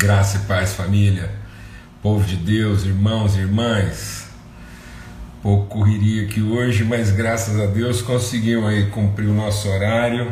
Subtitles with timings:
[0.00, 1.28] Graça e paz, família,
[2.00, 4.28] povo de Deus, irmãos e irmãs.
[5.42, 10.30] Pouco correria aqui hoje, mas graças a Deus conseguimos aí cumprir o nosso horário.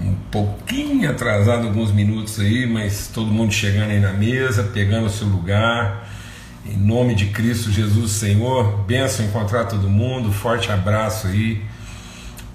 [0.00, 5.10] Um pouquinho atrasado, alguns minutos aí, mas todo mundo chegando aí na mesa, pegando o
[5.10, 6.08] seu lugar.
[6.64, 10.32] Em nome de Cristo Jesus, Senhor, benção encontrar todo mundo.
[10.32, 11.64] Forte abraço aí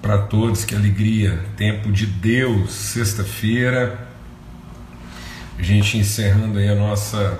[0.00, 1.38] para todos, que alegria.
[1.54, 4.13] Tempo de Deus, sexta-feira
[5.58, 7.38] a gente encerrando aí a nossa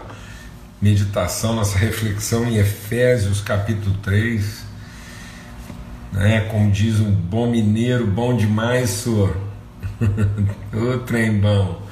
[0.80, 4.64] meditação, nossa reflexão em Efésios capítulo 3.
[6.12, 6.40] Né?
[6.42, 9.36] Como diz um bom mineiro, bom demais, senhor.
[10.72, 11.82] Ô trem bom.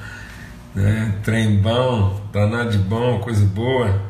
[0.73, 1.15] Né?
[1.23, 4.01] Trem bom, danado de bom, coisa boa.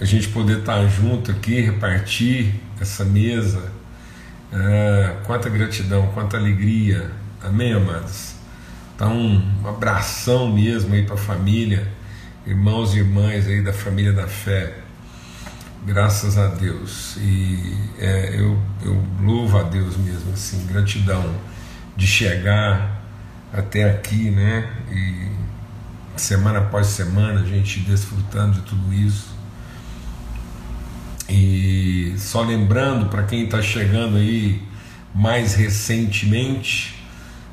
[0.00, 3.72] A gente poder estar junto aqui, repartir essa mesa.
[4.52, 7.10] É, quanta gratidão, quanta alegria.
[7.42, 8.37] Amém, amados?
[8.98, 11.86] Então, um abração mesmo aí para a família,
[12.44, 14.74] irmãos e irmãs aí da família da fé.
[15.86, 17.16] Graças a Deus.
[17.18, 21.32] E é, eu, eu louvo a Deus mesmo, assim, gratidão
[21.96, 23.00] de chegar
[23.52, 24.68] até aqui, né?
[24.90, 25.28] E
[26.16, 29.28] semana após semana a gente desfrutando de tudo isso.
[31.28, 34.60] E só lembrando para quem está chegando aí
[35.14, 36.97] mais recentemente,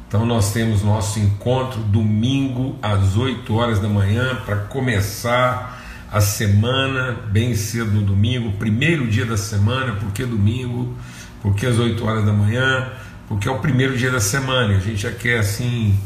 [0.08, 7.17] então nós temos nosso encontro domingo às 8 horas da manhã para começar a semana
[7.30, 10.95] bem cedo no domingo, primeiro dia da semana, por que domingo?
[11.42, 12.92] Porque às 8 horas da manhã?
[13.28, 15.98] Porque é o primeiro dia da semana, a gente já quer assim,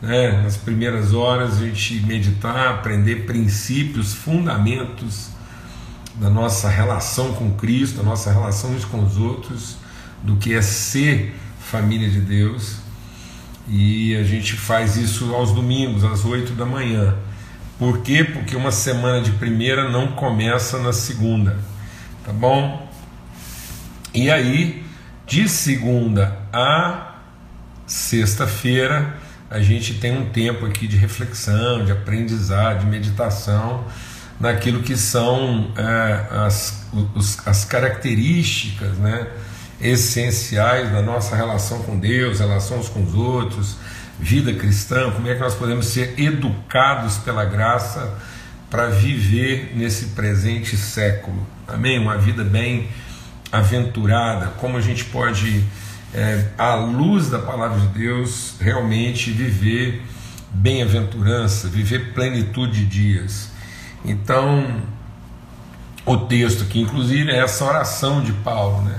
[0.00, 5.30] né, nas primeiras horas a gente meditar, aprender princípios, fundamentos
[6.14, 9.76] da nossa relação com Cristo, da nossa relação uns com os outros,
[10.22, 12.89] do que é ser família de Deus
[13.70, 17.14] e a gente faz isso aos domingos, às 8 da manhã.
[17.78, 18.24] Por quê?
[18.24, 21.56] Porque uma semana de primeira não começa na segunda,
[22.24, 22.90] tá bom?
[24.12, 24.84] E aí,
[25.24, 27.14] de segunda a
[27.86, 29.16] sexta-feira,
[29.48, 33.84] a gente tem um tempo aqui de reflexão, de aprendizado, de meditação,
[34.40, 39.28] naquilo que são é, as, os, as características, né?
[39.80, 43.76] Essenciais da nossa relação com Deus, relações com os outros,
[44.18, 48.18] vida cristã, como é que nós podemos ser educados pela graça
[48.68, 51.46] para viver nesse presente século.
[51.66, 51.98] Amém?
[51.98, 52.88] Uma vida bem
[53.50, 55.64] aventurada, como a gente pode,
[56.14, 60.02] é, à luz da palavra de Deus, realmente viver
[60.52, 63.50] bem-aventurança, viver plenitude de dias.
[64.04, 64.82] Então,
[66.04, 68.98] o texto aqui, inclusive, é essa oração de Paulo, né?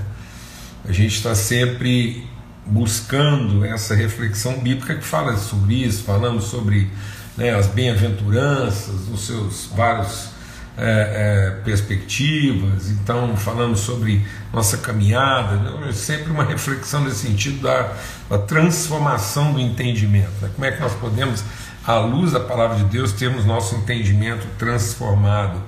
[0.84, 2.26] A gente está sempre
[2.66, 6.90] buscando essa reflexão bíblica que fala sobre isso, falando sobre
[7.36, 10.30] né, as bem-aventuranças, os seus vários
[10.76, 17.62] é, é, perspectivas, então falando sobre nossa caminhada, né, é sempre uma reflexão nesse sentido
[17.62, 17.92] da,
[18.28, 20.32] da transformação do entendimento.
[20.40, 21.44] Né, como é que nós podemos,
[21.86, 25.60] à luz da palavra de Deus, termos nosso entendimento transformado?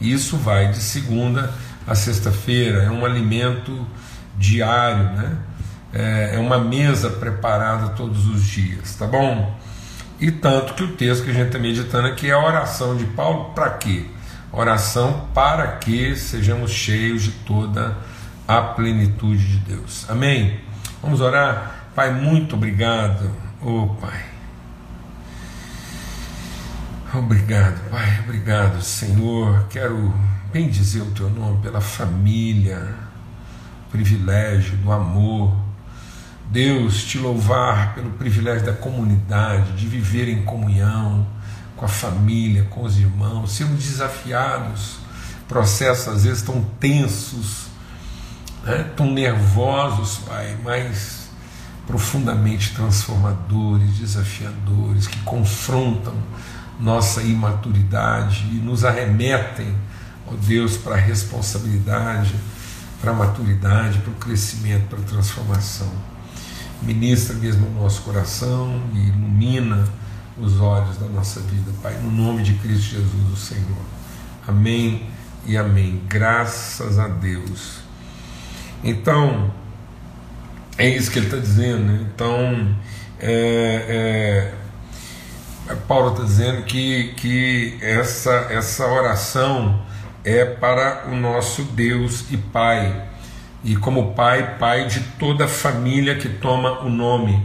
[0.00, 1.52] Isso vai de segunda
[1.86, 3.86] a sexta-feira, é um alimento
[4.38, 5.36] diário, né?
[5.92, 9.56] É, é uma mesa preparada todos os dias, tá bom?
[10.20, 13.04] E tanto que o texto que a gente está meditando aqui é a oração de
[13.04, 14.06] Paulo para quê?
[14.52, 17.96] Oração para que sejamos cheios de toda
[18.48, 20.06] a plenitude de Deus.
[20.08, 20.60] Amém?
[21.02, 21.90] Vamos orar?
[21.94, 23.30] Pai, muito obrigado.
[23.60, 24.24] Oh, Pai.
[27.14, 28.20] Obrigado, Pai.
[28.24, 29.66] Obrigado, Senhor.
[29.68, 30.14] Quero
[30.52, 33.05] bendizer o teu nome pela família
[33.90, 35.56] privilégio do amor.
[36.50, 41.26] Deus, te louvar pelo privilégio da comunidade, de viver em comunhão
[41.76, 44.98] com a família, com os irmãos, sermos desafiados,
[45.48, 47.66] processos às vezes tão tensos,
[48.64, 51.28] né, tão nervosos, Pai, mas
[51.86, 56.14] profundamente transformadores, desafiadores, que confrontam
[56.80, 59.74] nossa imaturidade e nos arremetem,
[60.26, 62.34] ó Deus, para a responsabilidade
[63.00, 65.90] para a maturidade, para o crescimento, para a transformação.
[66.82, 69.84] Ministra mesmo o nosso coração e ilumina
[70.38, 73.84] os olhos da nossa vida, Pai, no nome de Cristo Jesus, o Senhor.
[74.46, 75.06] Amém
[75.46, 76.02] e amém.
[76.08, 77.78] Graças a Deus.
[78.84, 79.50] Então,
[80.76, 81.84] é isso que ele está dizendo.
[81.84, 82.06] Né?
[82.14, 82.76] Então,
[83.18, 84.52] é,
[85.68, 89.82] é, Paulo está dizendo que, que essa, essa oração
[90.26, 93.04] é para o nosso Deus e Pai.
[93.62, 97.40] E como Pai, Pai de toda a família que toma o nome.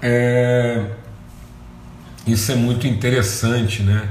[0.00, 0.84] É,
[2.24, 4.08] Isso é muito interessante, né?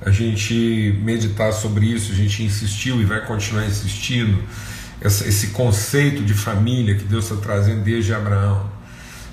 [0.00, 4.42] A gente meditar sobre isso, a gente insistiu e vai continuar insistindo.
[5.02, 8.75] Esse conceito de família que Deus está trazendo desde Abraão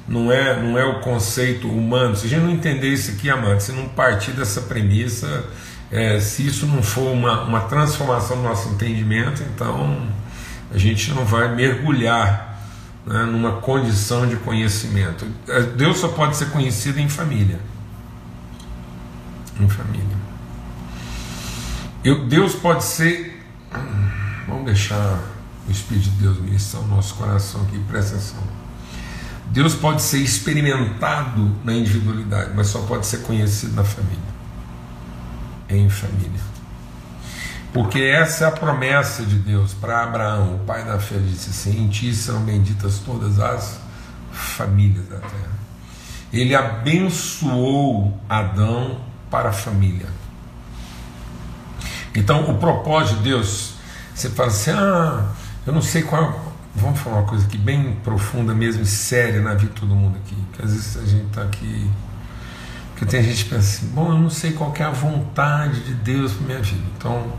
[0.08, 2.16] não é, não é o conceito humano.
[2.16, 5.46] Se a gente não entender isso aqui, amado, se não partir dessa premissa,
[5.92, 10.08] é, se isso não for uma, uma transformação do nosso entendimento, então
[10.74, 12.60] a gente não vai mergulhar
[13.06, 15.26] né, numa condição de conhecimento.
[15.48, 17.60] É, Deus só pode ser conhecido em família.
[19.60, 20.18] Em família.
[22.04, 23.42] Eu, Deus pode ser.
[24.48, 25.20] Vamos deixar
[25.68, 28.44] o Espírito de Deus ministrar o nosso coração aqui, presta atenção.
[29.54, 34.34] Deus pode ser experimentado na individualidade, mas só pode ser conhecido na família.
[35.70, 36.42] Em família.
[37.72, 41.84] Porque essa é a promessa de Deus para Abraão, o pai da fé, disse assim:
[41.84, 43.80] Em ti serão benditas todas as
[44.32, 45.54] famílias da terra.
[46.32, 50.08] Ele abençoou Adão para a família.
[52.16, 53.76] Então, o propósito de Deus,
[54.16, 55.28] você fala assim: ah,
[55.68, 56.53] eu não sei qual.
[56.76, 60.18] Vamos falar uma coisa aqui bem profunda mesmo e séria na vida de todo mundo
[60.18, 60.36] aqui.
[60.54, 61.90] Que às vezes a gente está aqui.
[62.90, 65.94] Porque tem gente que pensa assim: bom, eu não sei qual é a vontade de
[65.94, 66.84] Deus para minha vida.
[66.98, 67.32] Então,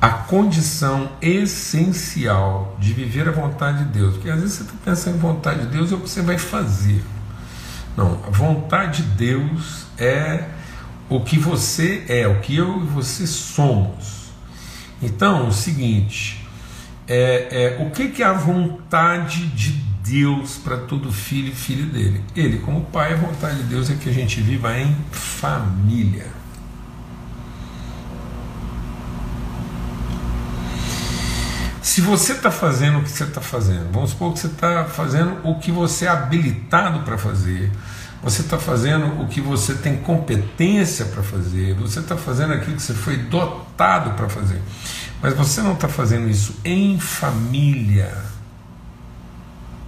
[0.00, 4.14] a condição essencial de viver a vontade de Deus.
[4.14, 6.38] Porque às vezes você está pensando em vontade de Deus é o que você vai
[6.38, 7.04] fazer.
[7.96, 10.48] Não, a vontade de Deus é
[11.08, 14.30] o que você é, o que eu e você somos.
[15.02, 16.39] Então, o seguinte,
[17.12, 19.72] é, é o que, que é a vontade de
[20.04, 22.22] Deus para todo filho e filha dele?
[22.36, 26.26] Ele, como pai, a vontade de Deus é que a gente viva em família.
[31.82, 35.40] Se você está fazendo o que você está fazendo, vamos supor que você está fazendo
[35.42, 37.72] o que você é habilitado para fazer,
[38.22, 42.82] você está fazendo o que você tem competência para fazer, você está fazendo aquilo que
[42.82, 44.62] você foi dotado para fazer,
[45.22, 48.16] mas você não está fazendo isso em família,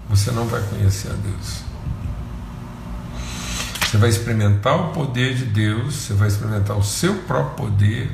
[0.09, 1.63] você não vai conhecer a Deus.
[3.81, 8.11] Você vai experimentar o poder de Deus, você vai experimentar o seu próprio poder,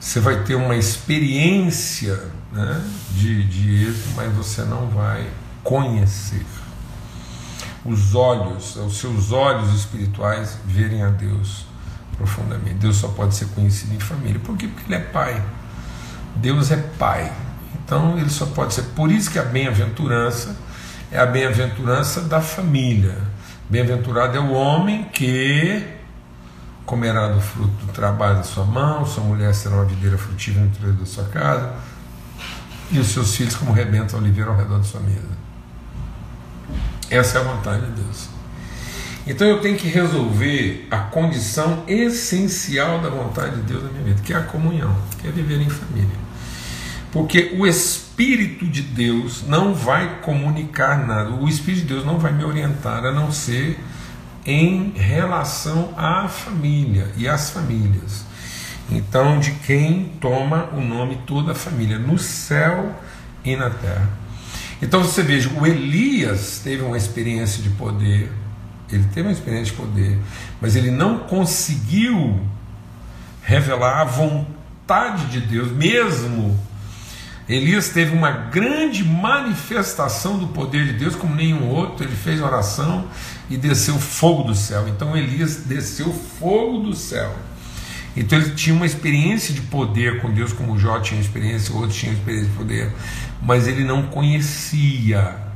[0.00, 5.28] você vai ter uma experiência né, de, de êxito, mas você não vai
[5.62, 6.44] conhecer
[7.84, 11.66] os olhos, os seus olhos espirituais verem a Deus
[12.16, 12.74] profundamente.
[12.74, 14.40] Deus só pode ser conhecido em família.
[14.40, 14.66] Por quê?
[14.66, 15.42] Porque Ele é Pai.
[16.36, 17.32] Deus é Pai.
[17.84, 18.82] Então Ele só pode ser.
[18.94, 20.56] Por isso que a bem-aventurança
[21.10, 23.16] é a bem-aventurança da família.
[23.68, 25.86] Bem-aventurado é o homem que
[26.84, 30.70] comerá do fruto do trabalho da sua mão, sua mulher será uma videira frutífera no
[30.70, 31.74] interior da sua casa,
[32.90, 35.36] e os seus filhos como rebenta a oliveira ao redor da sua mesa.
[37.10, 38.37] Essa é a vontade de Deus.
[39.28, 44.22] Então eu tenho que resolver a condição essencial da vontade de Deus na minha vida,
[44.22, 46.16] que é a comunhão, que é viver em família.
[47.12, 52.32] Porque o Espírito de Deus não vai comunicar nada, o Espírito de Deus não vai
[52.32, 53.78] me orientar a não ser
[54.46, 58.24] em relação à família e às famílias.
[58.90, 62.98] Então, de quem toma o nome toda a família, no céu
[63.44, 64.08] e na terra.
[64.80, 68.30] Então você veja, o Elias teve uma experiência de poder,
[68.90, 70.18] ele teve uma experiência de poder,
[70.60, 72.40] mas ele não conseguiu
[73.42, 76.58] revelar a vontade de Deus, mesmo
[77.48, 82.04] Elias teve uma grande manifestação do poder de Deus, como nenhum outro.
[82.04, 83.08] Ele fez oração
[83.48, 84.86] e desceu fogo do céu.
[84.86, 87.34] Então Elias desceu fogo do céu.
[88.14, 92.12] Então ele tinha uma experiência de poder com Deus, como Jó tinha experiência, outros tinham
[92.12, 92.92] experiência de poder
[93.42, 95.47] mas ele não conhecia.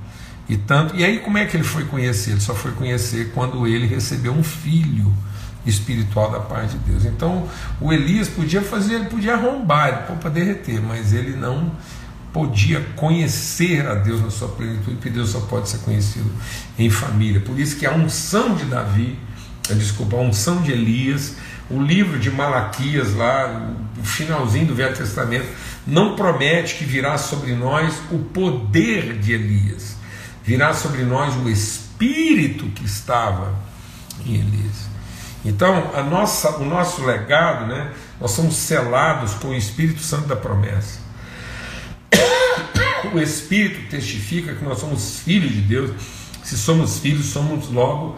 [0.53, 2.33] E tanto, e aí como é que ele foi conhecer?
[2.33, 5.11] Ele só foi conhecer quando ele recebeu um filho
[5.65, 7.07] espiritual da parte de Deus.
[7.07, 7.49] Então,
[7.81, 11.73] o Elias podia fazer, ele podia arrombar, ele para derreter, mas ele não
[12.35, 16.31] podia conhecer a Deus na sua plenitude, porque Deus só pode ser conhecido
[16.79, 17.41] em família.
[17.41, 19.19] Por isso que a unção de Davi,
[19.71, 21.35] desculpa, a unção de Elias,
[21.71, 25.47] o livro de Malaquias lá, o finalzinho do Velho Testamento,
[25.87, 30.02] não promete que virá sobre nós o poder de Elias,
[30.43, 33.55] virá sobre nós o espírito que estava
[34.27, 34.93] em Elias.
[35.45, 40.37] Então, a nossa, o nosso legado, né, nós somos selados com o Espírito Santo da
[40.37, 41.01] promessa.
[43.13, 45.91] O Espírito testifica que nós somos filhos de Deus.
[46.45, 48.17] Se somos filhos, somos logo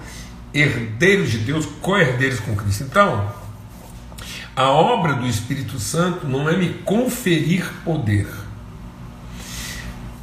[0.52, 2.85] herdeiros de Deus, co-herdeiros com Cristo.
[2.85, 3.33] Então,
[4.54, 8.28] a obra do Espírito Santo não é me conferir poder.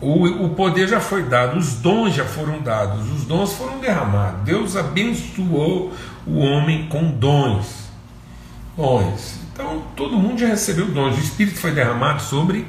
[0.01, 4.41] O, o poder já foi dado, os dons já foram dados, os dons foram derramados.
[4.41, 5.93] Deus abençoou
[6.25, 7.89] o homem com dons.
[8.75, 9.39] Dons.
[9.53, 11.15] Então todo mundo já recebeu dons.
[11.15, 12.65] O Espírito foi derramado sobre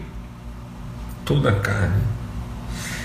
[1.25, 2.03] toda a carne.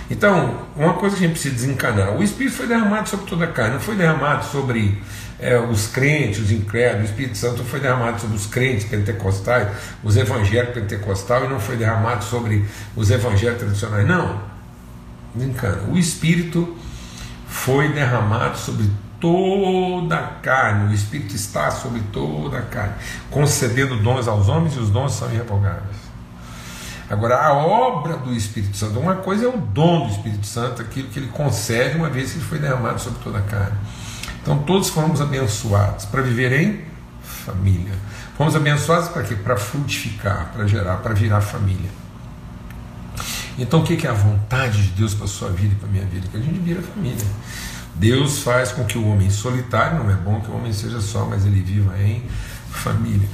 [0.10, 3.48] Então, uma coisa que a gente precisa desencanar: o Espírito foi derramado sobre toda a
[3.48, 5.02] carne, não foi derramado sobre
[5.40, 9.68] é, os crentes, os incrédulos, o Espírito Santo foi derramado sobre os crentes pentecostais,
[10.04, 12.66] os evangélicos pentecostais, e não foi derramado sobre
[12.96, 14.08] os evangélicos tradicionais.
[14.08, 14.42] Não,
[15.36, 15.84] desencana.
[15.90, 16.76] O Espírito
[17.48, 18.90] foi derramado sobre
[19.20, 22.94] toda a carne, o Espírito está sobre toda a carne,
[23.32, 26.08] concedendo dons aos homens e os dons são irrevogáveis.
[27.10, 31.08] Agora, a obra do Espírito Santo, uma coisa é o dom do Espírito Santo, aquilo
[31.08, 33.78] que ele concede uma vez que ele foi derramado sobre toda a carne.
[34.48, 36.80] Então, todos fomos abençoados para viver em
[37.22, 37.92] família.
[38.38, 39.36] Fomos abençoados para quê?
[39.36, 41.90] Para frutificar, para gerar, para virar família.
[43.60, 45.92] Então, o que é a vontade de Deus para a sua vida e para a
[45.92, 46.30] minha vida?
[46.30, 47.28] Que a gente vira família.
[47.96, 51.26] Deus faz com que o homem solitário, não é bom que o homem seja só,
[51.26, 52.24] mas ele viva em
[52.72, 53.28] família.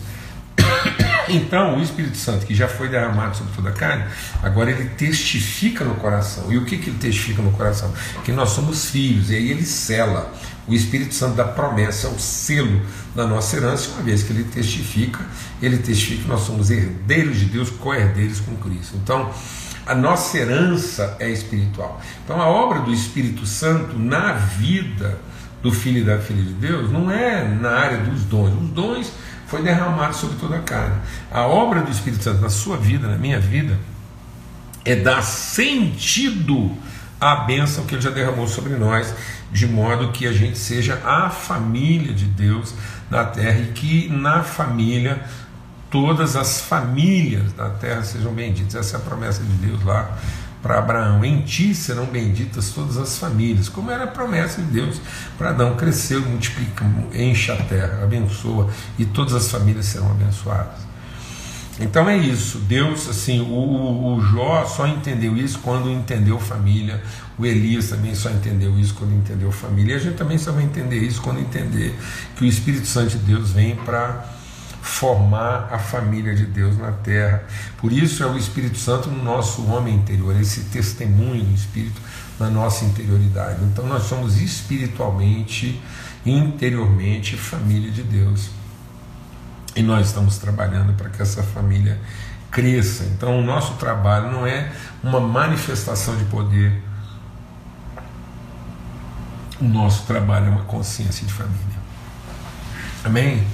[1.29, 4.03] Então, o Espírito Santo, que já foi derramado sobre toda a carne,
[4.41, 6.51] agora ele testifica no coração.
[6.51, 7.93] E o que, que ele testifica no coração?
[8.25, 10.33] Que nós somos filhos, e aí ele cela.
[10.67, 12.81] O Espírito Santo da promessa, o selo
[13.15, 15.19] da nossa herança, uma vez que ele testifica,
[15.61, 18.95] ele testifica que nós somos herdeiros de Deus, co-herdeiros com Cristo.
[18.95, 19.29] Então,
[19.85, 22.01] a nossa herança é espiritual.
[22.23, 25.19] Então, a obra do Espírito Santo na vida
[25.61, 28.53] do Filho e da Filha de Deus não é na área dos dons.
[28.61, 29.11] Os dons
[29.47, 30.95] foi derramado sobre toda a carne.
[31.29, 33.77] A obra do Espírito Santo na sua vida, na minha vida,
[34.85, 36.71] é dar sentido
[37.23, 39.13] à bênção que ele já derramou sobre nós,
[39.49, 42.73] de modo que a gente seja a família de Deus
[43.09, 45.23] na terra e que na família
[45.89, 48.75] todas as famílias da terra sejam benditas.
[48.75, 50.17] Essa é a promessa de Deus lá
[50.61, 54.99] para Abraão: Em ti serão benditas todas as famílias, como era a promessa de Deus
[55.37, 60.92] para Adão: cresceu, multiplica, enche a terra, abençoa, e todas as famílias serão abençoadas.
[61.79, 67.01] Então é isso, Deus, assim, o, o, o Jó só entendeu isso quando entendeu família,
[67.37, 70.63] o Elias também só entendeu isso quando entendeu família, e a gente também só vai
[70.63, 71.97] entender isso quando entender
[72.35, 74.23] que o Espírito Santo de Deus vem para
[74.83, 77.43] formar a família de Deus na terra.
[77.77, 81.99] Por isso é o Espírito Santo no nosso homem interior, esse testemunho do Espírito
[82.39, 83.63] na nossa interioridade.
[83.63, 85.81] Então nós somos espiritualmente,
[86.25, 88.49] interiormente família de Deus.
[89.75, 91.99] E nós estamos trabalhando para que essa família
[92.51, 93.03] cresça.
[93.05, 94.71] Então o nosso trabalho não é
[95.03, 96.81] uma manifestação de poder.
[99.59, 101.83] O nosso trabalho é uma consciência de família.
[103.03, 103.45] Amém?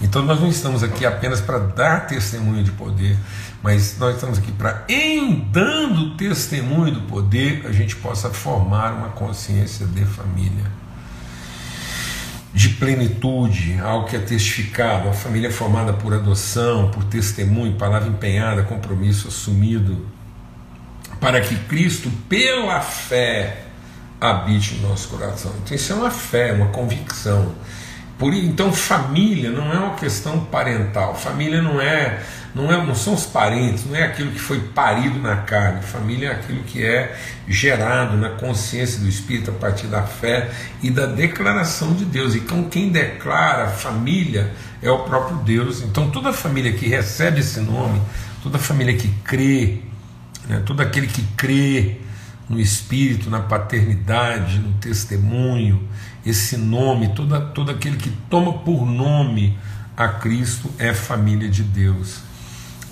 [0.00, 3.16] Então nós não estamos aqui apenas para dar testemunho de poder,
[3.62, 9.08] mas nós estamos aqui para, em dando testemunho do poder, a gente possa formar uma
[9.08, 10.64] consciência de família,
[12.56, 18.62] de plenitude, algo que é testificado, a família formada por adoção, por testemunho, palavra empenhada,
[18.62, 20.06] compromisso assumido,
[21.20, 23.64] para que Cristo, pela fé,
[24.18, 25.52] habite no nosso coração.
[25.62, 27.54] Então isso é uma fé, uma convicção
[28.18, 31.14] por, então, família não é uma questão parental.
[31.14, 32.22] Família não é,
[32.54, 35.82] não é, não são os parentes, não é aquilo que foi parido na carne.
[35.82, 37.14] Família é aquilo que é
[37.46, 40.50] gerado na consciência do Espírito a partir da fé
[40.82, 42.34] e da declaração de Deus.
[42.34, 44.50] Então, quem declara família
[44.82, 45.82] é o próprio Deus.
[45.82, 48.00] Então, toda família que recebe esse nome,
[48.42, 49.80] toda família que crê,
[50.48, 51.96] né, todo aquele que crê
[52.48, 55.86] no Espírito, na paternidade, no testemunho,
[56.24, 59.58] esse nome, todo, todo aquele que toma por nome
[59.96, 62.20] a Cristo é família de Deus.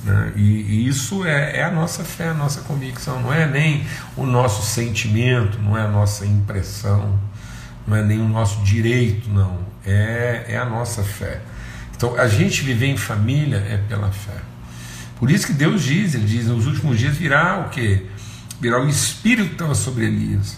[0.05, 0.33] Né?
[0.37, 3.85] E, e, isso é, é, a nossa fé, a nossa convicção, não é nem
[4.17, 7.19] o nosso sentimento, não é a nossa impressão,
[7.87, 11.41] não é nem o nosso direito, não, é, é a nossa fé.
[11.97, 14.37] Então a gente viver em família é pela fé.
[15.17, 18.07] Por isso que Deus diz, ele diz, nos últimos dias virá o que?
[18.61, 20.57] Virá o Espírito que estava sobre Elias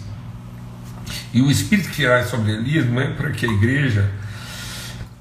[1.33, 4.09] e o Espírito que irá sobre Elias não é para que a igreja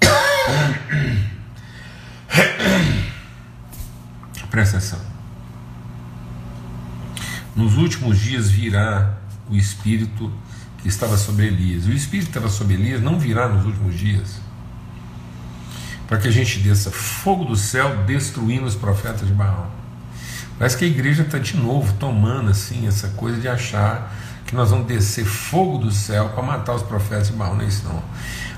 [4.51, 5.01] presta atenção.
[7.55, 9.19] Nos últimos dias virá
[9.51, 10.33] o Espírito
[10.81, 11.87] que estava sobre Elias.
[11.87, 14.41] O Espírito que estava sobre Elias não virá nos últimos dias
[16.07, 19.76] para que a gente desça fogo do céu destruindo os profetas de Baal.
[20.59, 24.15] Parece que a igreja está de novo tomando assim essa coisa de achar
[24.47, 27.67] que nós vamos descer fogo do céu para matar os profetas de Baal, não é
[27.67, 28.03] isso não.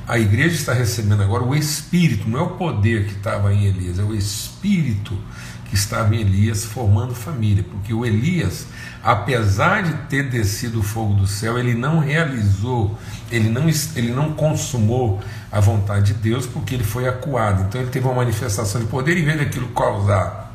[0.06, 3.98] A igreja está recebendo agora o Espírito, não é o poder que estava em Elias,
[3.98, 5.18] é o Espírito
[5.64, 8.66] que estava em Elias formando família, porque o Elias,
[9.02, 12.96] apesar de ter descido o fogo do céu, ele não realizou,
[13.30, 17.64] ele não, ele não consumou a vontade de Deus, porque ele foi acuado.
[17.64, 20.47] Então ele teve uma manifestação de poder, em vez daquilo causar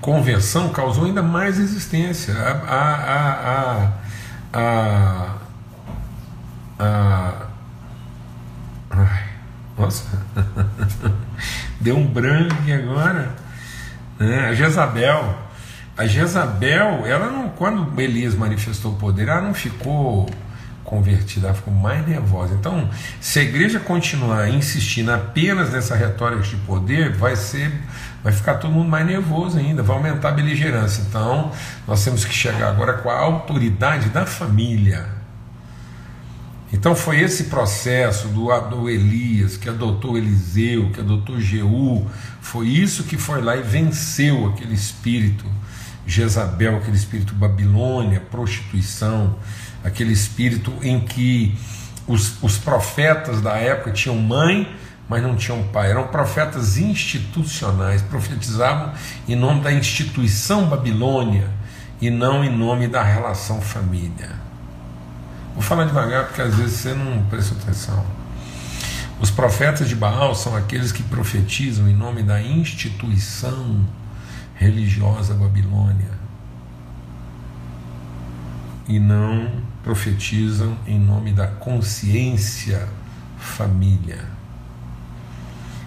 [0.00, 2.34] conversão, causou ainda mais resistência.
[2.34, 3.92] A, a,
[4.52, 5.36] a,
[6.78, 7.46] a,
[8.90, 9.24] ai,
[9.78, 10.06] nossa,
[11.80, 13.34] deu um branco aqui agora.
[14.18, 14.48] Né?
[14.48, 15.50] A Jezabel.
[15.96, 20.28] A Jezabel, ela não, quando Elias manifestou o poder, ela não ficou
[20.82, 22.54] convertida, ela ficou mais nervosa.
[22.54, 22.88] Então,
[23.20, 27.72] se a igreja continuar insistindo apenas nessa retórica de poder, vai ser,
[28.22, 31.04] vai ficar todo mundo mais nervoso ainda, vai aumentar a beligerância.
[31.08, 31.52] Então,
[31.86, 35.20] nós temos que chegar agora com a autoridade da família.
[36.72, 42.06] Então foi esse processo do, do Elias, que adotou Eliseu, que adotou Jeú,
[42.40, 45.44] foi isso que foi lá e venceu aquele espírito
[46.06, 49.36] Jezabel, aquele espírito Babilônia, prostituição,
[49.82, 51.58] aquele espírito em que
[52.06, 54.68] os, os profetas da época tinham mãe,
[55.10, 55.90] mas não tinham pai.
[55.90, 58.92] Eram profetas institucionais, profetizavam
[59.26, 61.50] em nome da instituição Babilônia
[62.00, 64.30] e não em nome da relação família.
[65.52, 68.06] Vou falar devagar porque às vezes você não presta atenção.
[69.20, 73.84] Os profetas de Baal são aqueles que profetizam em nome da instituição
[74.54, 76.20] religiosa Babilônia
[78.86, 79.50] e não
[79.82, 82.88] profetizam em nome da consciência
[83.38, 84.39] família.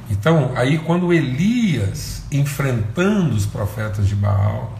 [0.09, 4.77] Então, aí quando Elias, enfrentando os profetas de Baal,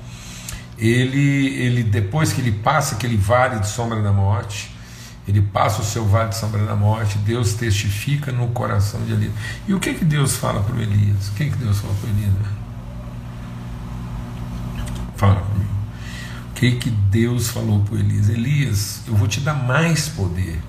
[0.78, 4.72] ele, ele depois que ele passa aquele vale de sombra da morte,
[5.28, 9.34] ele passa o seu vale de sombra da morte, Deus testifica no coração de Elias.
[9.68, 11.30] E o que que Deus fala para o Elias?
[11.30, 12.34] O que que Deus fala para o Elias?
[15.16, 15.74] Fala comigo
[16.72, 18.30] que, que Deus falou para Elias?
[18.30, 20.62] Elias, eu vou te dar mais poder.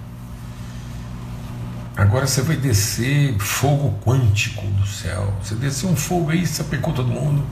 [1.97, 5.33] Agora você vai descer fogo quântico do céu.
[5.41, 7.47] Você desceu um fogo aí, sapecou todo mundo.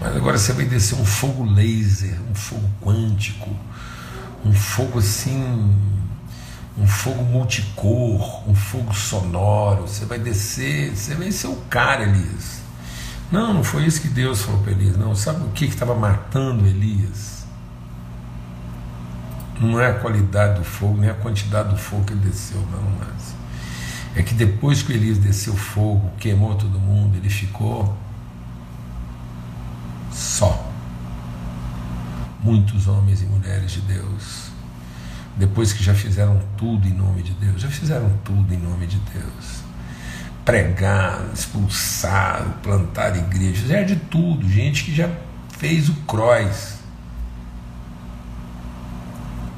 [0.00, 3.50] Mas agora você vai descer um fogo laser, um fogo quântico,
[4.44, 5.76] um fogo assim,
[6.78, 9.88] um fogo multicor, um fogo sonoro.
[9.88, 12.60] Você vai descer, você vai ser o cara, Elias.
[13.32, 14.96] Não, não foi isso que Deus falou para Elias.
[14.96, 17.44] Não, sabe o que estava matando Elias?
[19.60, 22.82] Não é a qualidade do fogo, nem a quantidade do fogo que ele desceu, não,
[22.98, 23.39] mas
[24.14, 27.96] é que depois que Elias desceu fogo, queimou todo mundo, ele ficou
[30.12, 30.68] só.
[32.42, 34.50] Muitos homens e mulheres de Deus,
[35.36, 38.98] depois que já fizeram tudo em nome de Deus, já fizeram tudo em nome de
[39.12, 39.60] Deus.
[40.44, 45.08] Pregar, expulsar, plantar igrejas, é de tudo, gente que já
[45.58, 46.80] fez o cross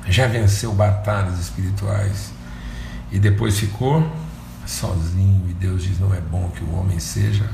[0.08, 2.32] já venceu batalhas espirituais
[3.10, 4.10] e depois ficou
[4.66, 5.48] sozinho.
[5.48, 7.48] E Deus diz: Não é bom que o homem seja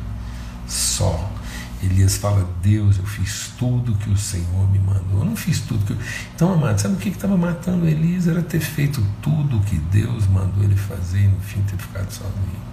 [0.66, 1.30] só.
[1.82, 5.20] Elias fala: Deus, eu fiz tudo que o Senhor me mandou.
[5.20, 5.92] Eu não fiz tudo que.
[5.92, 5.98] Eu...
[6.34, 8.26] Então, amado, sabe o que estava matando Elias?
[8.26, 12.68] Era ter feito tudo que Deus mandou ele fazer e no fim ter ficado sozinho.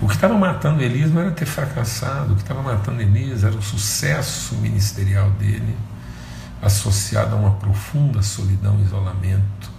[0.00, 3.56] O que estava matando Elias não era ter fracassado, o que estava matando Elias era
[3.56, 5.76] o sucesso ministerial dele,
[6.62, 9.77] associado a uma profunda solidão e isolamento,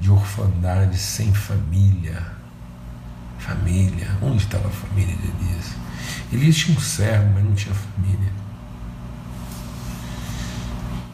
[0.00, 2.38] de orfandade, sem família.
[3.38, 5.74] Família, onde estava a família de Elias?
[6.32, 8.32] Elias tinha um servo, mas não tinha família.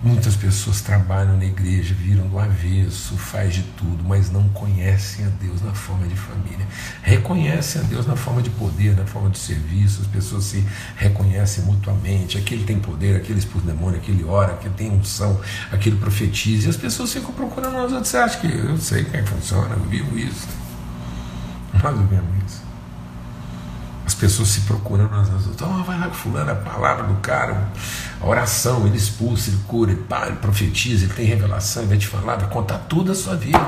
[0.05, 5.31] Muitas pessoas trabalham na igreja, viram do avesso, faz de tudo, mas não conhecem a
[5.31, 6.67] Deus na forma de família.
[7.03, 10.63] Reconhecem a Deus na forma de poder, na forma de serviço, as pessoas se
[10.97, 12.37] reconhecem mutuamente.
[12.37, 15.41] Aquele tem poder, aquele expulsa demônio, aquele ora, aquele tem unção,
[15.73, 16.67] aquele profetiza.
[16.67, 18.11] E as pessoas ficam procurando nós outros.
[18.11, 20.47] Você acha que eu sei como é que funciona, eu vivo isso.
[21.83, 22.64] Nós vivemos isso.
[24.07, 25.63] As pessoas se procuram nas outras.
[25.63, 27.69] Oh, vai lá com fulano, a palavra do cara,
[28.21, 31.99] a oração, ele expulsa, ele cura, ele, pá, ele profetiza, ele tem revelação, ele vai
[31.99, 33.59] te falar, vai contar tudo a sua vida.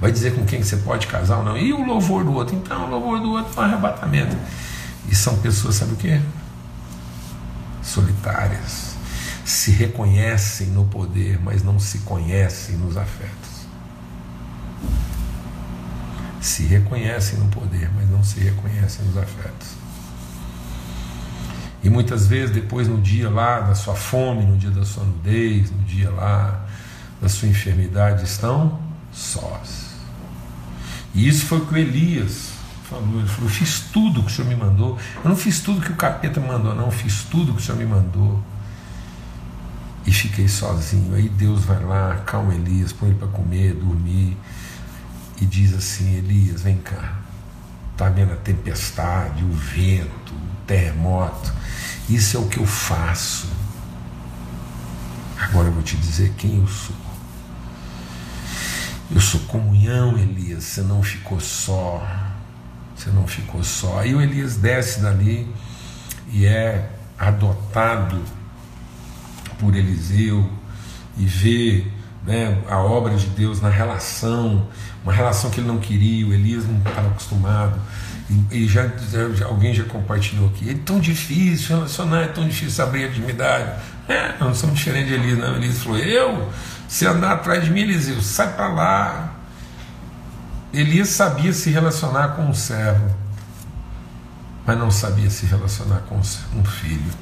[0.00, 1.56] Vai dizer com quem você pode casar ou não.
[1.56, 2.54] E o louvor do outro?
[2.54, 4.36] Então, o louvor do outro é um arrebatamento.
[5.08, 6.20] E são pessoas, sabe o que?
[7.82, 8.94] Solitárias.
[9.44, 13.66] Se reconhecem no poder, mas não se conhecem nos afetos.
[16.40, 19.79] Se reconhecem no poder, mas não se reconhecem nos afetos.
[21.82, 25.70] E muitas vezes, depois, no dia lá da sua fome, no dia da sua nudez,
[25.70, 26.66] no dia lá
[27.20, 28.78] da sua enfermidade, estão
[29.12, 29.90] sós.
[31.14, 32.50] E isso foi o que Elias
[32.90, 34.98] falou, ele falou, eu fiz tudo que o Senhor me mandou.
[35.22, 37.62] Eu não fiz tudo que o capeta me mandou, não, eu fiz tudo que o
[37.62, 38.42] Senhor me mandou.
[40.04, 41.14] E fiquei sozinho.
[41.14, 44.36] Aí Deus vai lá, calma Elias, põe ele para comer, dormir.
[45.40, 47.18] E diz assim, Elias, vem cá.
[47.92, 51.52] Está vendo a tempestade, o vento, o terremoto.
[52.08, 53.48] Isso é o que eu faço.
[55.36, 56.94] Agora eu vou te dizer quem eu sou.
[59.10, 60.62] Eu sou comunhão, Elias.
[60.62, 62.06] Você não ficou só.
[62.94, 63.98] Você não ficou só.
[63.98, 65.52] Aí o Elias desce dali
[66.30, 68.22] e é adotado
[69.58, 70.48] por Eliseu
[71.18, 71.86] e vê
[72.24, 74.68] né, a obra de Deus na relação,
[75.02, 77.80] uma relação que ele não queria, o Elias não estava acostumado.
[78.50, 78.86] E, já,
[79.34, 80.70] já, alguém já compartilhou aqui.
[80.70, 83.72] É tão difícil relacionar, é tão difícil abrir intimidade.
[84.08, 85.56] É, não somos diferentes de Elias, não.
[85.56, 86.52] Elias falou: Eu,
[86.88, 89.34] se andar atrás de mim, Eliseu, sai para lá.
[90.72, 93.12] Elias sabia se relacionar com um servo,
[94.64, 97.12] mas não sabia se relacionar com um filho.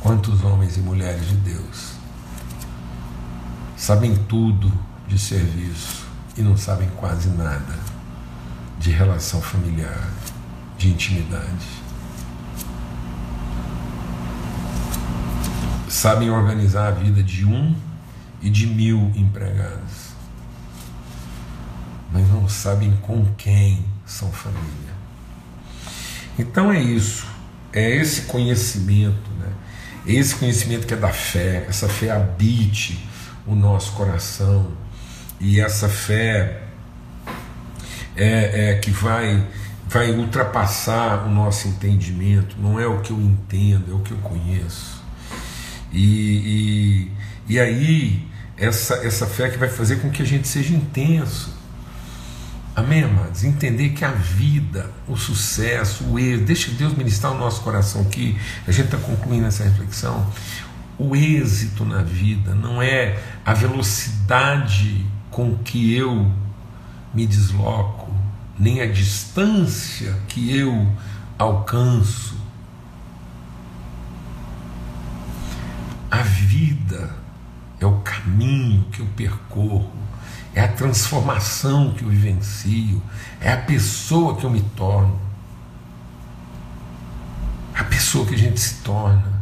[0.00, 1.94] Quantos homens e mulheres de Deus
[3.76, 4.72] sabem tudo
[5.08, 7.91] de serviço e não sabem quase nada
[8.82, 10.10] de relação familiar,
[10.76, 11.82] de intimidade.
[15.88, 17.74] Sabem organizar a vida de um
[18.42, 20.12] e de mil empregados
[22.12, 24.92] mas não sabem com quem são família.
[26.38, 27.26] Então é isso,
[27.72, 29.50] é esse conhecimento, né?
[30.06, 33.08] esse conhecimento que é da fé, essa fé habite
[33.46, 34.72] o nosso coração
[35.40, 36.62] e essa fé
[38.16, 39.46] é, é que vai
[39.88, 44.16] vai ultrapassar o nosso entendimento, não é o que eu entendo, é o que eu
[44.18, 45.02] conheço.
[45.92, 47.10] E,
[47.46, 51.60] e, e aí, essa, essa fé que vai fazer com que a gente seja intenso,
[52.74, 53.44] Amém, amados?
[53.44, 58.34] Entender que a vida, o sucesso, o êxito, deixa Deus ministrar o nosso coração aqui,
[58.66, 60.26] a gente está concluindo essa reflexão.
[60.98, 66.32] O êxito na vida não é a velocidade com que eu
[67.12, 68.01] me desloco,
[68.62, 70.90] nem a distância que eu
[71.36, 72.40] alcanço.
[76.10, 77.10] A vida
[77.80, 80.02] é o caminho que eu percorro
[80.54, 83.02] é a transformação que eu vivencio,
[83.40, 85.18] é a pessoa que eu me torno,
[87.74, 89.32] a pessoa que a gente se torna.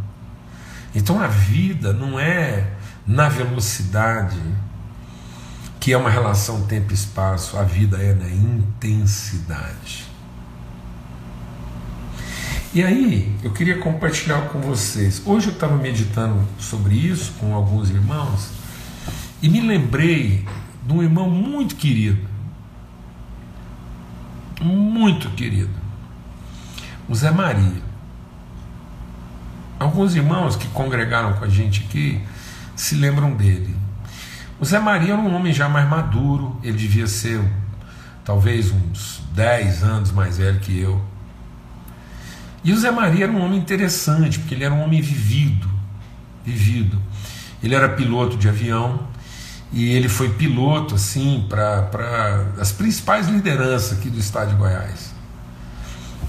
[0.95, 2.75] Então a vida não é
[3.07, 4.41] na velocidade,
[5.81, 10.05] que é uma relação tempo-espaço, a vida é na intensidade.
[12.75, 15.23] E aí, eu queria compartilhar com vocês.
[15.25, 18.51] Hoje eu estava meditando sobre isso com alguns irmãos
[19.43, 20.47] e me lembrei
[20.87, 22.29] de um irmão muito querido,
[24.61, 25.75] muito querido,
[27.09, 27.83] o Zé Maria.
[29.79, 32.21] Alguns irmãos que congregaram com a gente aqui
[32.77, 33.80] se lembram dele.
[34.61, 37.41] O Zé Maria era um homem já mais maduro, ele devia ser
[38.23, 41.03] talvez uns 10 anos mais velho que eu.
[42.63, 45.67] E o Zé Maria era um homem interessante, porque ele era um homem vivido,
[46.45, 47.01] vivido.
[47.63, 49.09] Ele era piloto de avião,
[49.73, 55.15] e ele foi piloto assim para as principais lideranças aqui do estado de Goiás.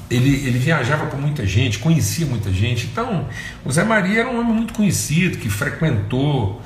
[0.10, 2.86] Ele, ele viajava com muita gente, conhecia muita gente.
[2.86, 3.28] Então,
[3.66, 6.62] o Zé Maria era um homem muito conhecido, que frequentou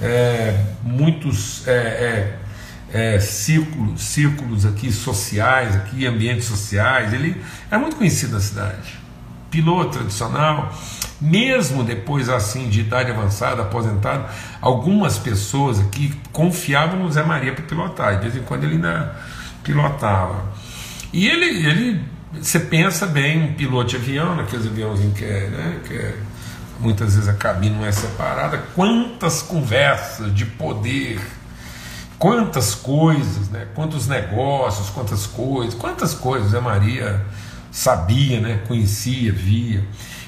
[0.00, 2.36] é, muitos é,
[2.92, 7.12] é, é círculos, círculos aqui sociais, aqui ambientes sociais.
[7.12, 8.98] Ele é muito conhecido na cidade.
[9.50, 10.72] Piloto tradicional,
[11.20, 14.26] mesmo depois assim de idade avançada, aposentado,
[14.60, 19.16] algumas pessoas aqui confiavam no Zé Maria para pilotar, de vez em quando ele ainda
[19.64, 20.44] pilotava.
[21.12, 25.80] E ele, ele você pensa bem, um piloto de avião, naqueles aviãozinhos que é, né,
[25.86, 26.14] que é,
[26.78, 31.20] muitas vezes a cabine não é separada, quantas conversas de poder,
[32.18, 37.24] quantas coisas, né, quantos negócios, quantas coisas, quantas coisas Zé Maria
[37.70, 39.84] sabia, né, conhecia, via.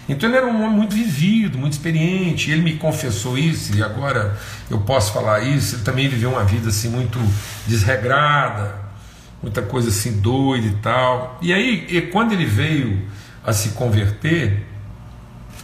[0.09, 2.51] Então ele era um homem muito vivido, muito experiente.
[2.51, 4.37] Ele me confessou isso e agora
[4.69, 5.77] eu posso falar isso.
[5.77, 7.17] Ele também viveu uma vida assim muito
[7.65, 8.75] desregrada,
[9.41, 11.39] muita coisa assim doida e tal.
[11.41, 13.07] E aí, e quando ele veio
[13.45, 14.67] a se converter,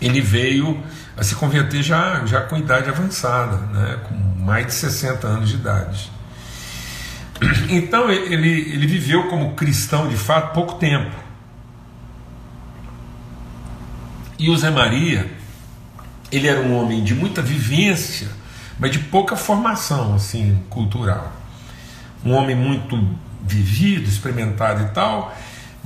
[0.00, 0.82] ele veio
[1.16, 5.56] a se converter já, já com idade avançada, né, com mais de 60 anos de
[5.56, 6.10] idade.
[7.68, 11.14] Então ele, ele viveu como cristão de fato pouco tempo.
[14.38, 15.30] E o Zé Maria,
[16.30, 18.28] ele era um homem de muita vivência,
[18.78, 21.32] mas de pouca formação assim cultural.
[22.24, 22.98] Um homem muito
[23.42, 25.34] vivido, experimentado e tal,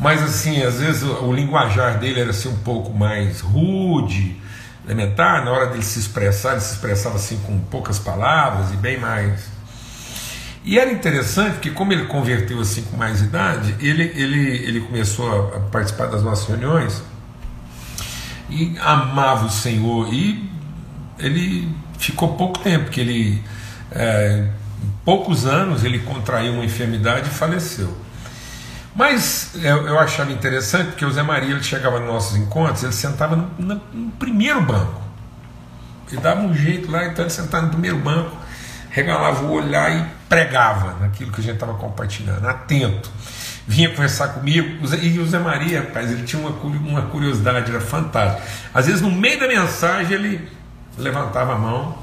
[0.01, 4.41] mas assim, às vezes o, linguajar dele era assim um pouco mais rude,
[4.87, 8.99] elementar, na hora dele se expressar, ele se expressava assim com poucas palavras e bem
[8.99, 9.51] mais.
[10.65, 15.55] E era interessante que, como ele converteu assim com mais idade, ele, ele, ele começou
[15.55, 17.03] a participar das nossas reuniões
[18.49, 20.13] e amava o Senhor.
[20.13, 20.51] E
[21.19, 23.43] ele ficou pouco tempo, que ele,
[23.91, 24.49] é,
[24.83, 27.95] em poucos anos, ele contraiu uma enfermidade e faleceu.
[28.94, 32.92] Mas eu, eu achava interessante porque o Zé Maria ele chegava nos nossos encontros, ele
[32.92, 35.00] sentava no, no, no primeiro banco.
[36.11, 38.37] Ele dava um jeito lá, então ele sentava no primeiro banco,
[38.90, 43.11] regalava o olhar e pregava naquilo que a gente estava compartilhando, atento.
[43.66, 48.42] Vinha conversar comigo, e o Zé Maria, rapaz, ele tinha uma, uma curiosidade, era fantástico.
[48.74, 50.48] Às vezes, no meio da mensagem, ele
[50.98, 51.96] levantava a mão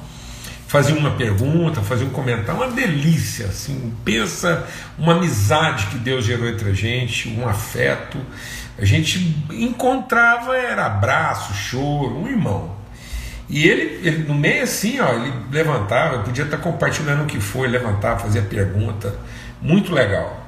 [0.68, 6.48] fazia uma pergunta, fazia um comentário, uma delícia, assim, pensa uma amizade que Deus gerou
[6.48, 8.18] entre a gente, um afeto,
[8.78, 12.76] a gente encontrava, era abraço, choro, um irmão.
[13.50, 17.68] E ele, ele no meio assim, ó, ele levantava, podia estar compartilhando o que foi,
[17.70, 19.16] levantava, fazia pergunta,
[19.62, 20.46] muito legal.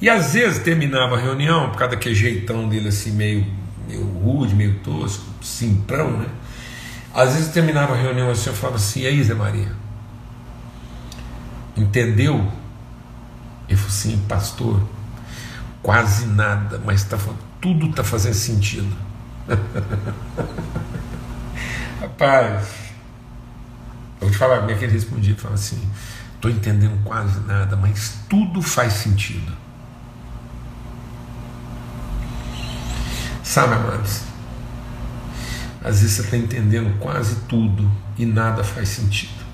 [0.00, 3.44] E às vezes terminava a reunião, por causa daquele jeitão dele assim, meio,
[3.88, 6.26] meio rude, meio tosco, simprão, né?
[7.18, 9.72] Às vezes terminava a reunião assim, eu falava assim, e aí Zé Maria?
[11.76, 12.36] Entendeu?
[13.68, 14.80] Ele falou assim, pastor,
[15.82, 17.18] quase nada, mas tá,
[17.60, 18.96] tudo está fazendo sentido.
[22.00, 22.68] Rapaz,
[24.20, 25.90] eu vou te falar como é que ele respondia, falava assim,
[26.36, 29.52] estou entendendo quase nada, mas tudo faz sentido.
[33.42, 34.27] Sabe, amados,
[35.82, 39.46] às vezes você está entendendo quase tudo e nada faz sentido.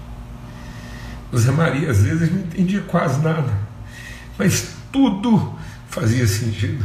[1.30, 3.52] O Zé Maria, às vezes, não entendia quase nada,
[4.38, 5.54] mas tudo
[5.88, 6.84] fazia sentido.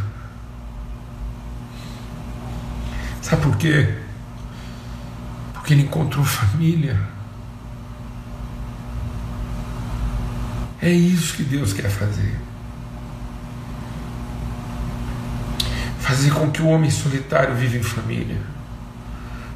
[3.21, 3.95] Sabe por quê?
[5.53, 6.99] Porque ele encontrou família.
[10.81, 12.39] É isso que Deus quer fazer.
[15.99, 18.58] Fazer com que o homem solitário viva em família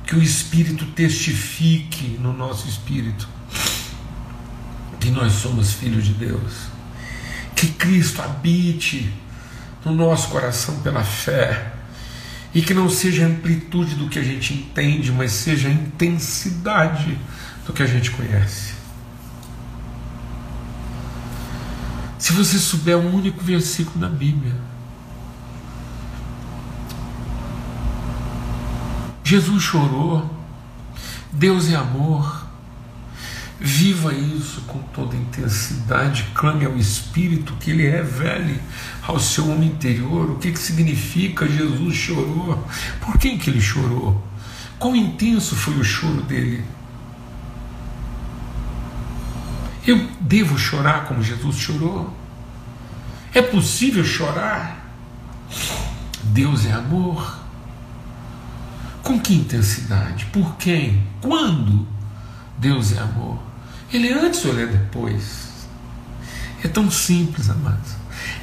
[0.06, 3.28] que o Espírito testifique no nosso espírito
[5.00, 6.68] que nós somos filhos de Deus,
[7.56, 9.14] que Cristo habite
[9.84, 11.74] no nosso coração pela fé
[12.54, 17.20] e que não seja a amplitude do que a gente entende, mas seja a intensidade
[17.66, 18.74] do que a gente conhece.
[22.18, 24.56] Se você souber um único versículo da Bíblia,
[29.34, 30.30] Jesus chorou,
[31.32, 32.46] Deus é amor.
[33.60, 38.62] Viva isso com toda intensidade, clame ao Espírito que ele revele
[39.02, 42.64] ao seu homem interior o que, que significa Jesus chorou,
[43.02, 44.24] por quem que ele chorou,
[44.78, 46.64] quão intenso foi o choro dele.
[49.88, 52.16] Eu devo chorar como Jesus chorou?
[53.34, 54.94] É possível chorar?
[56.22, 57.43] Deus é amor.
[59.04, 60.26] Com que intensidade?
[60.28, 61.06] Por quem?
[61.22, 61.86] Quando?
[62.58, 63.38] Deus é amor.
[63.92, 65.68] Ele é antes ou ele é depois?
[66.64, 67.92] É tão simples, amados.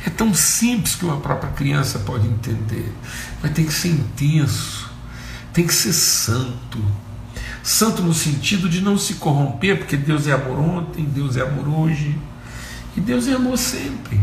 [0.07, 2.92] É tão simples que uma própria criança pode entender.
[3.42, 4.90] Mas tem que ser intenso.
[5.53, 6.79] Tem que ser santo.
[7.62, 11.68] Santo no sentido de não se corromper, porque Deus é amor ontem, Deus é amor
[11.68, 12.18] hoje.
[12.94, 14.20] E Deus é amor sempre.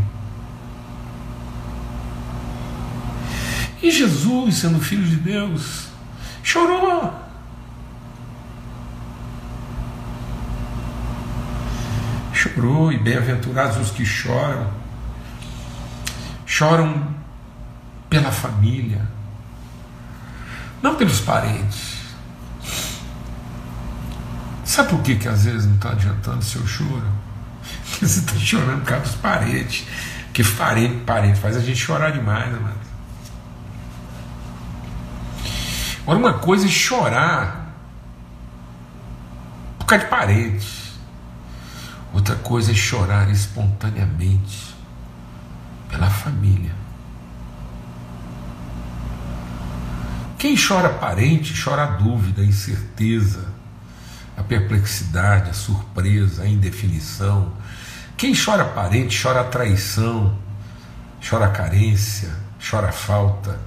[3.81, 5.87] E Jesus, sendo filho de Deus,
[6.47, 7.13] Chorou.
[12.31, 14.71] Chorou, e bem-aventurados os que choram.
[16.45, 17.13] Choram
[18.09, 19.05] pela família,
[20.81, 21.97] não pelos parentes.
[24.63, 27.03] Sabe por que, que às vezes não está adiantando seu choro?
[27.89, 29.85] Porque você está chorando por causa dos parentes.
[30.31, 32.71] Que parente, parente faz a gente chorar demais, né,
[36.07, 37.67] Agora, uma coisa é chorar
[39.77, 40.93] por causa de parede,
[42.13, 44.73] outra coisa é chorar espontaneamente
[45.89, 46.71] pela família.
[50.37, 53.45] Quem chora parente, chora a dúvida, a incerteza,
[54.37, 57.51] a perplexidade, a surpresa, a indefinição.
[58.15, 60.37] Quem chora parente, chora a traição,
[61.29, 63.59] chora a carência, chora a falta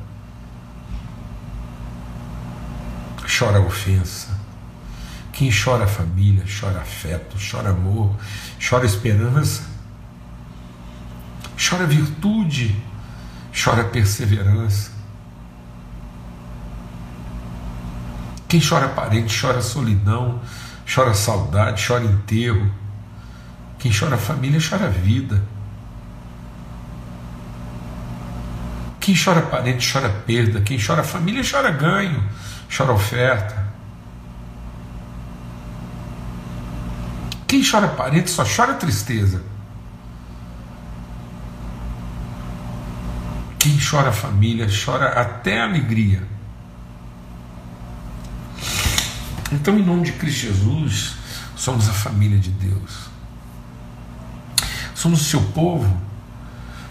[3.40, 4.28] chora a ofensa.
[5.32, 8.14] Quem chora a família, chora afeto, chora amor,
[8.58, 9.62] chora esperança,
[11.56, 12.76] chora virtude,
[13.52, 14.90] chora perseverança.
[18.46, 20.42] Quem chora parente, chora solidão,
[20.92, 22.70] chora saudade, chora enterro.
[23.78, 25.42] Quem chora família, chora vida.
[28.98, 30.60] Quem chora parente, chora perda.
[30.60, 32.22] Quem chora família, chora ganho,
[32.74, 33.68] chora oferta.
[37.46, 39.42] Quem chora parente só chora tristeza.
[43.58, 46.22] Quem chora família, chora até alegria.
[49.52, 51.16] Então, em nome de Cristo Jesus,
[51.56, 53.10] somos a família de Deus.
[54.94, 56.00] Somos o seu povo.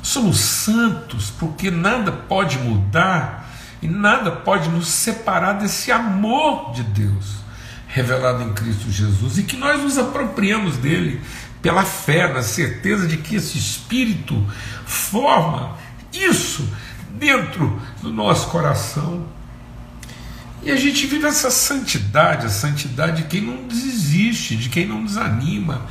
[0.04, 3.49] Somos santos, porque nada pode mudar
[3.82, 7.40] e nada pode nos separar desse amor de Deus
[7.88, 11.22] revelado em Cristo Jesus e que nós nos apropriamos dele
[11.62, 14.46] pela fé, na certeza de que esse Espírito
[14.86, 15.76] forma
[16.14, 16.68] isso
[17.18, 19.26] dentro do nosso coração
[20.62, 25.06] e a gente vive essa santidade, a santidade de quem não desiste, de quem não
[25.06, 25.86] desanima,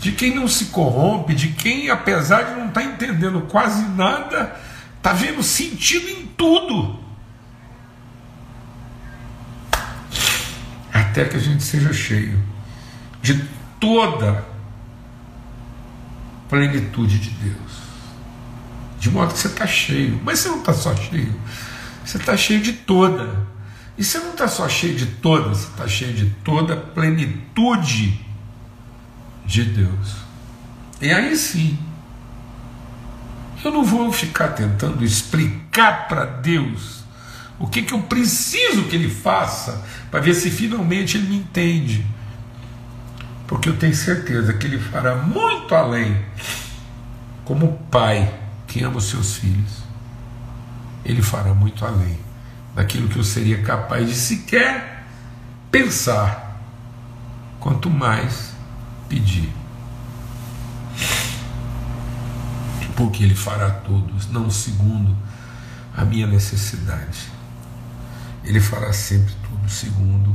[0.00, 4.58] de quem não se corrompe, de quem, apesar de não estar tá entendendo quase nada,
[4.96, 6.98] está vendo sentido em tudo.
[11.16, 12.38] Até que a gente seja cheio
[13.22, 13.42] de
[13.80, 14.44] toda
[16.46, 17.72] plenitude de Deus.
[19.00, 21.34] De modo que você está cheio, mas você não está só cheio,
[22.04, 23.46] você está cheio de toda
[23.96, 28.22] e você não está só cheio de todas, você está cheio de toda plenitude
[29.46, 30.16] de Deus.
[31.00, 31.78] E aí sim,
[33.64, 37.05] eu não vou ficar tentando explicar para Deus
[37.58, 42.04] o que, que eu preciso que Ele faça para ver se finalmente Ele me entende.
[43.46, 46.20] Porque eu tenho certeza que Ele fará muito além,
[47.44, 48.32] como pai
[48.66, 49.84] que ama os seus filhos.
[51.04, 52.18] Ele fará muito além
[52.74, 55.06] daquilo que eu seria capaz de sequer
[55.70, 56.60] pensar,
[57.58, 58.52] quanto mais
[59.08, 59.50] pedir.
[62.96, 65.16] Porque Ele fará todos, não segundo
[65.96, 67.35] a minha necessidade.
[68.46, 70.34] Ele fará sempre tudo segundo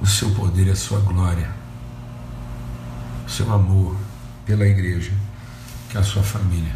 [0.00, 1.50] o seu poder e a sua glória,
[3.26, 3.96] o seu amor
[4.46, 5.12] pela igreja,
[5.90, 6.74] que é a sua família.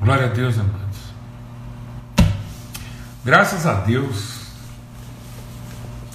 [0.00, 0.82] Glória a Deus, amado.
[3.24, 4.40] Graças a Deus.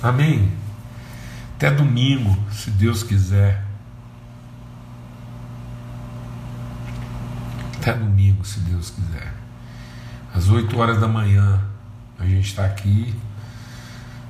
[0.02, 0.52] Amém.
[1.56, 3.64] Até domingo, se Deus quiser.
[7.78, 9.34] Até domingo, se Deus quiser.
[10.34, 11.62] Às 8 horas da manhã,
[12.20, 13.14] a gente está aqui,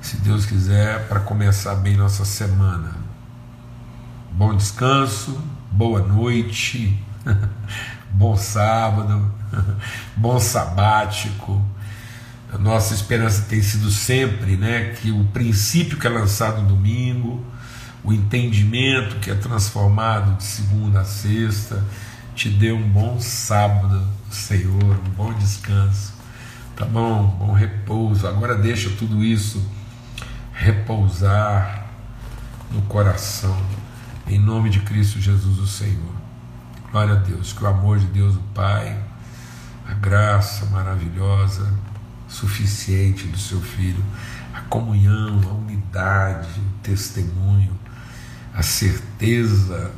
[0.00, 2.94] se Deus quiser, para começar bem nossa semana.
[4.32, 6.98] Bom descanso, boa noite,
[8.10, 9.30] bom sábado,
[10.16, 11.64] bom sabático
[12.52, 17.44] a nossa esperança tem sido sempre né, que o princípio que é lançado no domingo,
[18.02, 21.84] o entendimento que é transformado de segunda a sexta,
[22.34, 26.14] te dê um bom sábado, Senhor, um bom descanso,
[26.78, 27.26] tá bom?
[27.40, 28.28] Bom repouso.
[28.28, 29.60] Agora deixa tudo isso
[30.52, 31.88] repousar
[32.70, 33.60] no coração,
[34.28, 36.14] em nome de Cristo Jesus, o Senhor.
[36.92, 38.96] Glória a Deus, que o amor de Deus, o Pai,
[39.88, 41.72] a graça maravilhosa,
[42.28, 44.04] suficiente do seu filho,
[44.54, 47.76] a comunhão, a unidade, o testemunho,
[48.54, 49.90] a certeza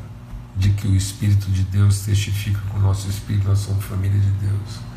[0.56, 4.30] de que o Espírito de Deus testifica com o nosso Espírito, nós somos família de
[4.30, 4.89] Deus.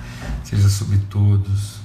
[0.44, 1.80] Seja sobre todos,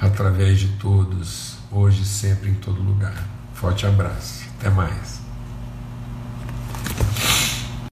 [0.00, 3.26] através de todos, hoje, sempre, em todo lugar.
[3.54, 4.44] Forte abraço.
[4.58, 5.23] Até mais.